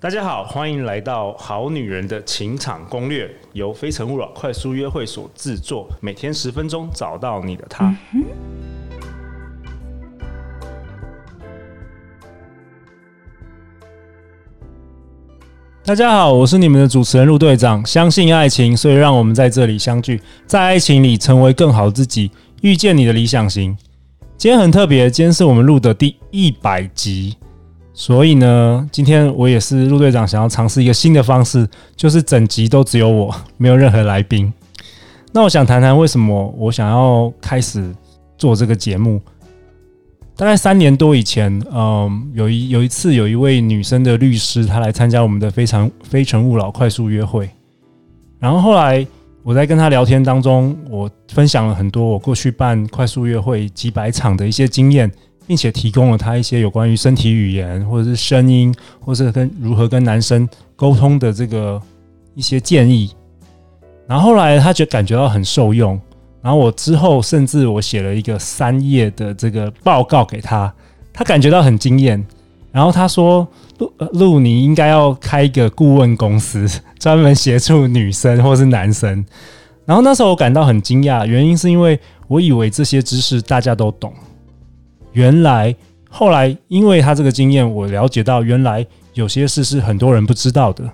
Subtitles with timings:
[0.00, 7.92] 大家好，欢迎来到《好女人的情场攻略》，由非诚勿扰快速约会所制作，每天十分钟，找到你的他。
[15.84, 17.84] 大家好，我是你们的主持人陆队长。
[17.84, 22.30] 相信爱情，所以让我们在这里相聚，在爱情里成为更好自己，
[22.62, 23.76] 遇见你的理想型。
[24.36, 27.36] 今天很特别，今天是我们录的第一百集。
[28.00, 34.52] 所以呢，今天我也是陆队长，想要尝试一个新的方式，就是整集都只有我，没有任何来宾。
[35.32, 37.92] 那我想谈谈为什么我想要开始
[38.36, 39.20] 做这个节目。
[40.36, 47.50] 大概三年多以前，嗯，有一有一次，有一位女生的律师，她来参加我们的非常非诚勿扰快速约会。
[48.38, 49.04] 然后后来
[49.42, 55.10] 我在跟她聊天当中，我分享了很多我过去办快速约会几百场的一些经验。
[55.48, 61.80] 并且提供了他一些有关于身体语言，或者是声音，或者是跟如何跟男生沟通的这个
[62.34, 63.10] 一些建议。
[64.06, 65.98] 然后后来他就感觉到很受用。
[66.40, 70.72] 然后我之后甚至我写了一个三页的这个报告给他，
[71.12, 72.22] 他感觉到很惊艳。
[72.70, 76.68] 然后他说：“陆陆，你应该要开一个顾问公司，
[77.00, 79.24] 专门协助女生或是男生。”
[79.86, 84.12] 然后那时候我感到很惊讶，原因是因为我以为这些知识大家都懂。
[85.18, 85.74] 原来
[86.08, 90.88] 后来，因为他这个经验，我了解到原来有些事是很多人不知道的，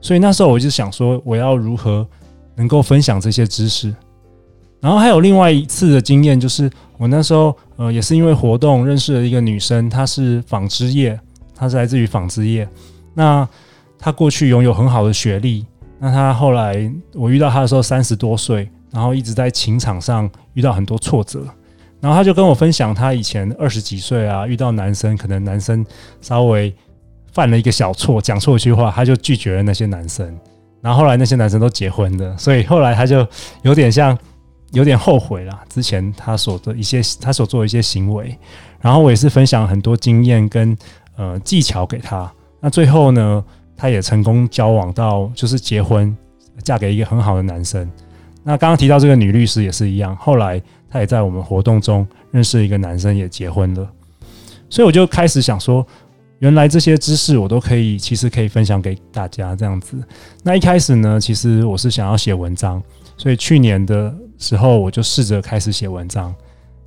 [0.00, 2.06] 所以那时候我就想说，我要如何
[2.54, 3.92] 能够分享这些知识。
[4.80, 11.18] 然后还有另外一次的经验，就是我那时候呃也是因为活动认识了一个女生，她是纺织业，
[11.52, 12.66] 她是来自于纺织业。
[13.14, 13.46] 那
[13.98, 15.66] 她过去拥有很好的学历，
[15.98, 21.44] 那她后来我遇到她的时候三十多岁，然后一直在情场上遇到很多挫折。
[22.00, 25.84] 然后他就跟我分享，他以前二十几岁啊，遇到男生，可能男生
[26.20, 26.72] 稍微
[27.32, 30.38] 犯了一个小错，讲错一句话，他就拒绝了那些男生。
[30.80, 33.26] 然后后来那些男生都结婚的，所以后来他就
[33.62, 34.16] 有点像
[34.70, 38.36] 有点后悔了之前他所的一些他所做的一些行为。
[38.80, 40.76] 然后我也是分享很多经验跟
[41.16, 42.30] 呃技巧给他。
[42.60, 43.44] 那最后呢，
[43.76, 46.16] 他也成功交往到就是结婚，
[46.62, 47.90] 嫁给一个很好的男生。
[48.48, 50.60] 那刚刚提到这个女律师也是一样，后来。
[50.90, 53.86] 她也在我们活动中认识一个男生，也结婚了，
[54.70, 55.86] 所以我就开始想说，
[56.38, 60.02] 原来这些知识我都可以，其实可以分享给大家这样子。
[60.42, 62.82] 那一开始呢，其实我是想要写文章，
[63.18, 66.34] 所以去年的时候我就试着开始写文章，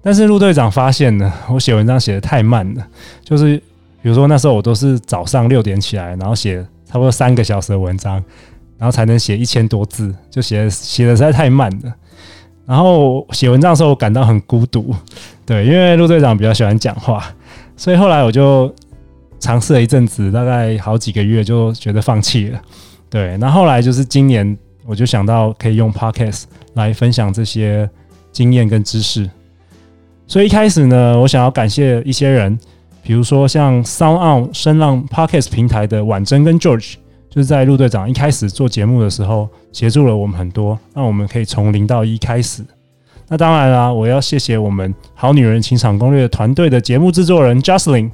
[0.00, 2.86] 但是陆队长发现呢，我写文章写得太慢了，
[3.24, 3.56] 就是
[4.00, 8.22] 比如说那时候我都是早上六点起来，然后写差不多三个小时的文章，
[8.78, 11.92] 然后才能写一千多字，就写写得实在太慢了。
[12.64, 14.94] 然后写文章的时候，我感到很孤独，
[15.44, 17.24] 对，因为陆队长比较喜欢讲话，
[17.76, 18.72] 所以后来我就
[19.40, 22.60] 尝试了一阵子，大概好几个月，就觉得放弃了，
[23.08, 23.36] 对。
[23.38, 27.88] 那后，来就是今年，我就想到可以用 Podcast 来分享这些
[28.30, 29.28] 经验跟知识，
[30.26, 32.58] 所以一开始呢，我想要感谢一些人，
[33.02, 36.96] 比如说像 SoundOn 声浪 Podcast 平台的婉珍跟 George。
[37.30, 42.64] 就是在陆队长一开始做节目的时候，协助了我们很多，让我们可以从零到一开始。
[43.28, 48.10] 那当然啦，我要谢谢我们好女人情场攻略团队的节目制作人 Jocelyn。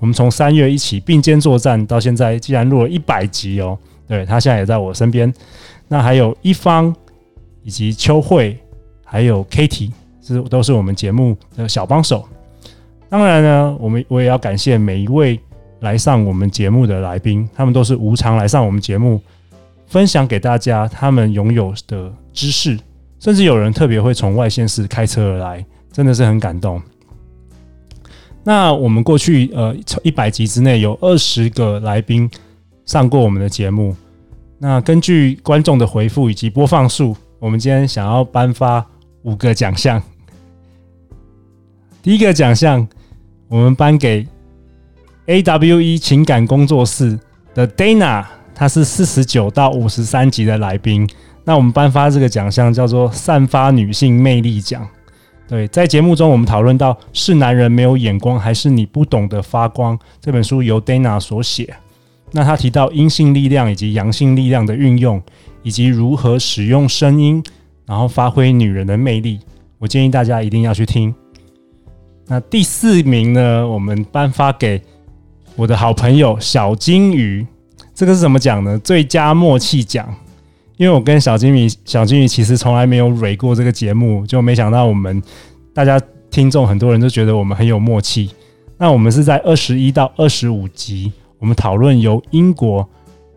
[0.00, 3.78] 我们从三月一起并肩作战，到现在竟然录了一百集哦。
[4.06, 5.32] 对，他现在也在我身边。
[5.88, 6.94] 那还有一方
[7.62, 8.56] 以及秋慧，
[9.04, 9.90] 还有 Katie，
[10.22, 12.28] 是都是我们节目的小帮手。
[13.08, 15.40] 当然呢，我们我也要感谢每一位。
[15.80, 19.20] 来上我们节目的来宾，他们都是无偿来上我们节目，
[19.86, 22.76] 分享给大家他们拥有的知识，
[23.20, 26.82] 甚至有人特别会从外县市开车而来，真的是很感动。
[28.42, 32.28] 那我们过去呃一百集之内有二十个来宾
[32.84, 33.94] 上过我们的节目，
[34.58, 38.84] 那根据观众的回复以及播放数，我们今天想要颁发
[39.22, 40.02] 五个奖项。
[42.02, 42.88] 第一个奖项，
[43.48, 44.26] 我们颁给。
[45.28, 47.18] AWE 情感工作室
[47.54, 48.24] 的 Dana，
[48.54, 51.06] 她是四十九到五十三集的来宾。
[51.44, 54.88] 那我们颁发这个奖项叫做“散发女性魅力奖”。
[55.46, 59.98] 对，在节目中我们讨论到是男人没有眼光，还是你不懂得发光？
[60.18, 61.76] 这本书由 Dana 所写。
[62.32, 65.22] 那他提到阴性力量以及阳性力量的运用，
[65.62, 67.44] 以及如何使用声音，
[67.84, 69.40] 然后发挥女人的魅力。
[69.78, 71.14] 我建议大家一定要去听。
[72.26, 74.80] 那第四名呢，我们颁发给。
[75.58, 77.44] 我的好朋友小金鱼，
[77.92, 78.78] 这个是怎么讲呢？
[78.78, 80.08] 最佳默契奖，
[80.76, 85.20] 因为我跟小金鱼、小金鱼其实从来没有蕊过这个节目，就没想到我们
[85.74, 86.00] 大家
[86.30, 88.30] 听众很多人都觉得我们很有默契。
[88.76, 92.88] 那我们是在二十一到二十五集，我们讨论由英国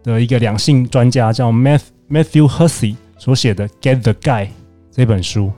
[0.03, 4.45] 的一个两性专家叫 Math Matthew Hussey 所写的《Get the Guy》
[4.91, 5.51] 这本书。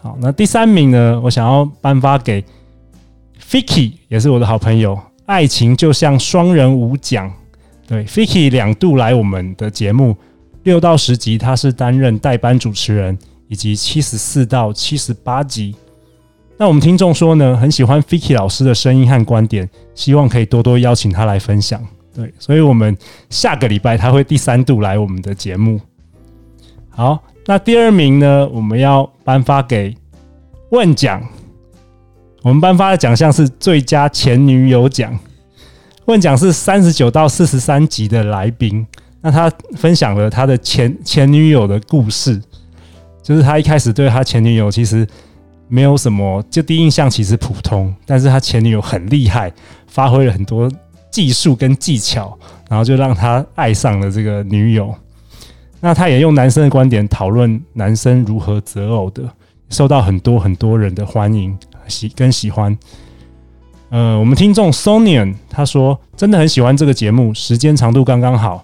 [0.00, 2.42] 好，那第三名呢，我想要颁发给
[3.38, 4.98] Ficky，也是我的好朋友。
[5.26, 7.32] 爱情就像双人舞奖，
[7.86, 10.14] 对，Ficky 两度来我们的节目，
[10.64, 13.18] 六到十集他是担任代班主持人，
[13.48, 15.74] 以及七十四到七十八集。
[16.56, 21.82] 那我们听众说呢，很喜欢 Ficky 老师的声音和观点，希望可以多多邀请他来分享。
[22.14, 22.96] 对，所以我们
[23.28, 25.80] 下个礼拜他会第三度来我们的节目。
[26.90, 29.96] 好，那第二名呢，我们要颁发给
[30.70, 31.20] 问奖。
[32.44, 35.18] 我们颁发的奖项是最佳前女友奖。
[36.04, 38.86] 问奖是三十九到四十三集的来宾，
[39.22, 42.38] 那他分享了他的前前女友的故事，
[43.22, 45.04] 就是他一开始对他前女友其实。
[45.66, 49.50] 没有什么，就第一印象其实普通，但是他前女友很厉害，
[49.86, 50.70] 发挥了很多
[51.10, 52.38] 技术跟技巧，
[52.68, 54.94] 然后就让他爱上了这个女友。
[55.80, 59.22] 那他也用男生的观点讨论男生如何择偶的，
[59.70, 61.56] 受到很多很多人的欢迎
[61.88, 62.76] 喜跟喜欢。
[63.90, 68.62] 呃，我们听众 Sonian 他说真的很喜欢这个节目，时间长度刚刚好。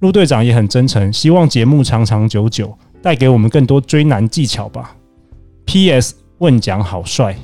[0.00, 4.96] 陆队长也很真诚，希望节目长长久久，带给我们更多追男技巧吧。
[5.64, 6.16] P.S.
[6.38, 7.36] 问奖好帅，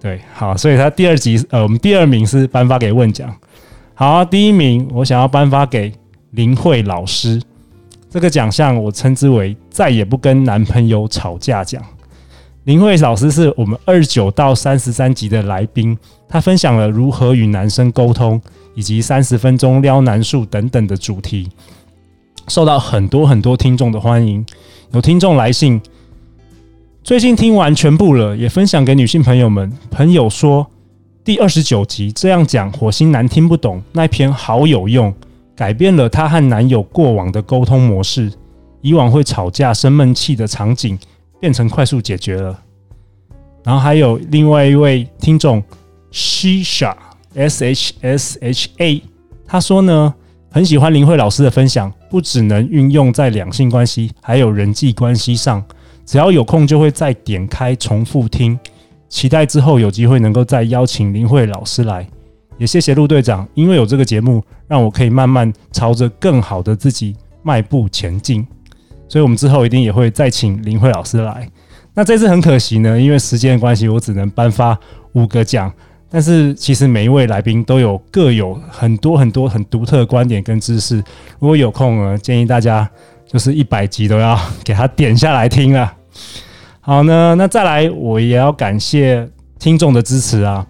[0.00, 3.32] 对，好，所以他第二集，呃，我们第二名是颁发给问奖，
[3.94, 5.92] 好，第一名我想要颁发给
[6.32, 7.40] 林慧老师，
[8.10, 11.80] 这个奖项我称之为再也不跟男朋友吵架奖。
[12.64, 15.98] 林慧老师是我们二九到三十三集的来宾，
[16.28, 18.40] 他分享了如何与男生沟通，
[18.76, 21.50] 以及三十分钟撩男术等等的主题，
[22.46, 24.46] 受到很多很多听众的欢迎，
[24.92, 25.80] 有听众来信。
[27.02, 29.72] 最近听完全部了，也分享给女性朋友们。
[29.90, 30.64] 朋友说
[31.24, 35.12] 第二十九集这样讲，火星男听不懂那篇好有用，
[35.56, 38.32] 改变了她和男友过往的沟通模式，
[38.82, 40.96] 以往会吵架生闷气的场景
[41.42, 42.56] 变成快速解决了。
[43.64, 45.60] 然后还有另外一位听众
[46.12, 46.94] Shisha
[47.34, 49.02] S H S H A，
[49.44, 50.14] 他说呢，
[50.52, 55.60] 很喜欢林慧老师的分享，不只能运用在两性关系，还有人际关系上。
[56.06, 58.56] 只要有空就会再点开重复听，
[59.08, 62.06] 期待之后有机会能够再邀请林慧老师来，
[62.56, 68.46] 也谢谢陆队长，因为有这个节目，让我可以慢慢朝着更好的自己迈步前进，
[69.12, 71.46] 所以我们之后一定也会再请林慧老师来。
[71.92, 74.78] 那这次很可惜呢，因为时间的关系，我只能颁发
[75.12, 75.70] 五个奖，
[76.08, 80.96] 但是其实每一位来宾都有各有很多很多很独特的观点跟知识，
[81.38, 82.88] 如果有空呢，建议大家。
[83.24, 85.90] 就是一百集都要 给他点下来听了。
[86.82, 89.26] 好呢，那再来，我也要感谢
[89.58, 90.66] 听众的支持啊。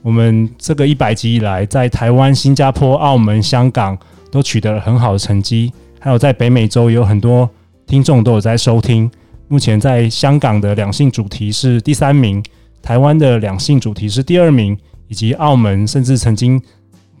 [0.00, 3.98] 我们这个一百集以来，在台湾、新加坡、澳门、香港
[4.30, 7.50] 都取得了很好的成绩，还有在北美洲有很多
[7.86, 9.10] 听众都有在收听。
[9.48, 12.42] 目前在香港的两性主题是第三名，
[12.82, 14.76] 台湾的两性主题是第二名，
[15.08, 16.60] 以及澳门甚至曾经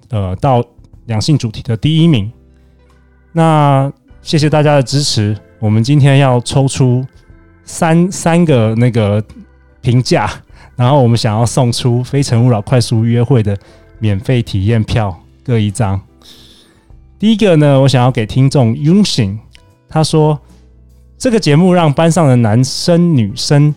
[0.08, 0.64] 呃到
[1.06, 2.32] 两性主题的第一名。
[3.32, 5.36] 那谢谢大家的支持。
[5.58, 7.04] 我们今天要抽出
[7.64, 9.22] 三三个那个
[9.80, 10.30] 评价，
[10.76, 13.56] 然后我们想要送出《非诚勿扰》快速约会的
[13.98, 15.14] 免费体验票
[15.44, 16.00] 各一张。
[17.18, 19.38] 第一个呢，我想要给听众 Yunxin，
[19.88, 20.38] 他说
[21.16, 23.74] 这个节目让班上的男生女生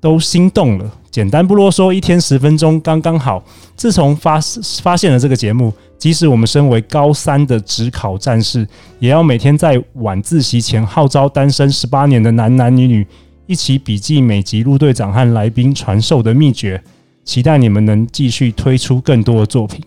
[0.00, 0.90] 都心动了。
[1.10, 3.42] 简单不啰嗦，一天十分钟刚刚好。
[3.74, 4.38] 自从发
[4.80, 8.66] 发现了这个节目，即使我们身为高三的职考战士，
[9.00, 13.04] 也要每天在晚自习前号召单身十八年的男男女女
[13.46, 16.80] 一起笔记每集陆队长和来宾传授的秘诀。
[17.24, 19.84] 期待你们能继续推出更多的作品。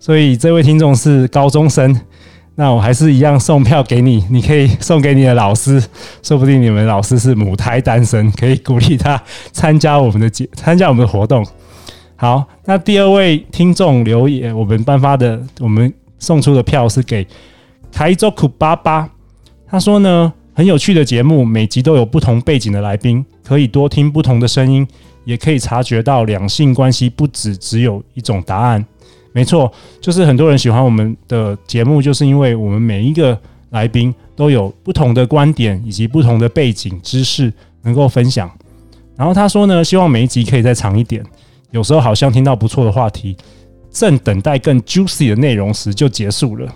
[0.00, 1.94] 所以这位听众是高中生。
[2.60, 5.80] 那我还是一样送票给你，你可以送给你的老师，
[6.24, 9.22] 说不定你们老师是母胎单身，可以鼓励他
[9.52, 11.46] 参加我们的节，参加我们的活动。
[12.16, 17.24] 好，那第二位听众留言，我们颁发的，我们送出的票是给
[17.92, 19.08] 台州苦巴巴。
[19.68, 24.84] 他说呢，很有趣的节目，每集都有不同背景的来宾，可以多听不同的声音，
[25.24, 28.84] 也可以察觉到两性关系不只只有一种答案。
[29.38, 33.38] 没错，就是很多人喜欢我们的节目，就是因为我们每一个
[33.70, 37.52] 来宾都有不同的观点以及不同的背景知识
[37.82, 38.50] 能够分享。
[39.16, 41.24] 然后他说呢，希望每一集可以再长一点。
[41.70, 43.36] 有时候好像听到不错的话题，
[43.92, 46.68] 正等待更 juicy 的内容时就结束了。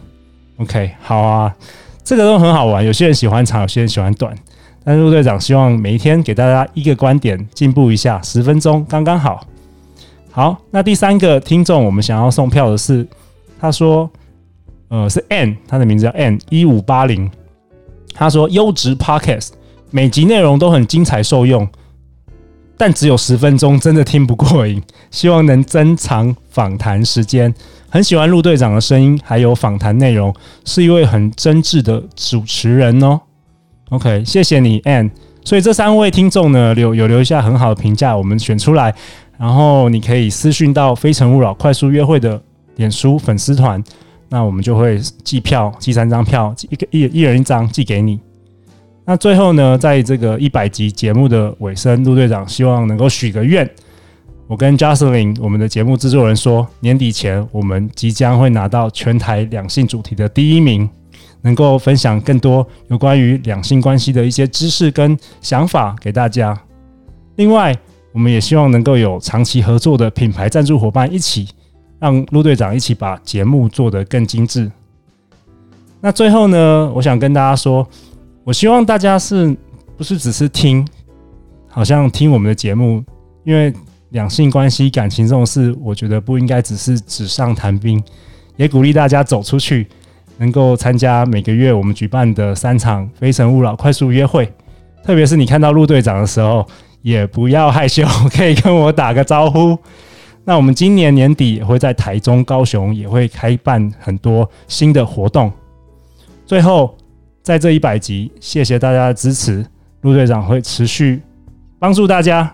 [0.58, 1.52] OK，好啊，
[2.04, 2.86] 这个都很好玩。
[2.86, 4.32] 有些人喜欢长，有些人喜欢短。
[4.84, 9.44] 但是陆队长希望每一天给大家一个观点，进步一下，十分钟刚刚好。
[10.34, 13.06] 好，那第三个听众，我们想要送票的是，
[13.60, 14.10] 他说，
[14.88, 17.30] 呃，是 N，他的名字叫 N 一五八零。
[18.14, 19.50] 他说，优质 Podcast
[19.90, 21.68] 每集内容都很精彩受用，
[22.78, 24.82] 但只有十分钟，真的听不过瘾。
[25.12, 27.54] 希望能增长访谈时间。
[27.90, 30.34] 很喜欢陆队长的声音，还有访谈内容，
[30.64, 33.20] 是一位很真挚的主持人哦。
[33.90, 35.10] OK，谢谢你，N。
[35.44, 38.94] 所以这三位听众呢，留有留下很好的评价，我们选出来，
[39.38, 42.40] 然后你可以私讯到《非诚勿扰》快速约会的
[42.76, 43.82] 脸书粉丝团，
[44.28, 48.20] 那我们就会寄票，寄三张票，一个一一人一张寄给你。
[49.04, 53.68] 那最后呢，在这个一百集节目的尾声，陆队长希望能够许个愿。
[54.46, 60.88] 我跟 Jocelyn，我们的节目制作人说，年底前我们即将会拿到全台两性主题的第一名，
[61.40, 66.56] 能够分享更多有关于两性关系的一些知识跟想法给大家。
[67.36, 67.74] 另外，
[68.12, 71.48] 我们也希望能够有长期合作的品牌赞助伙伴一起，
[71.98, 74.70] 让陆队长一起把节目做得更精致。
[76.00, 77.86] 那最后呢，我想跟大家说，
[78.44, 79.56] 我希望大家是
[79.96, 80.86] 不是只是听，
[81.68, 83.02] 好像听我们的节目，
[83.44, 83.72] 因为。
[84.12, 87.98] 两性关系、感情这种事，我觉得不应该只是纸上谈兵，
[88.56, 89.86] 也鼓励大家走出去，
[90.36, 94.52] 能够参加每个月我们举办的三场《非诚勿扰》快速约会。
[95.02, 96.68] 特别是你看到陆队长的时候，
[97.02, 98.04] 也不要害羞，
[98.34, 99.76] 可以跟我打个招呼。
[100.44, 105.52] 那我们今年年底也会在台中、高雄也会开办很多新的活动。
[106.46, 106.96] 最后，
[107.42, 109.64] 在这一百集，谢谢大家的支持，
[110.00, 111.20] 陆队长会持续
[111.78, 112.52] 帮助大家。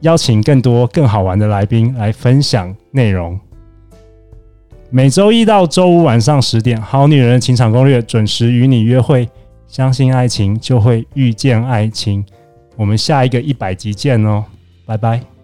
[0.00, 3.40] 邀请更多更好玩的来宾来分享内容。
[4.90, 9.28] 每周一到周五晚上十点，《好女人的情场攻略》准时与你约会。
[9.66, 12.24] 相信爱情，就会遇见爱情。
[12.76, 14.44] 我们下一个一百集见哦，
[14.84, 15.35] 拜拜。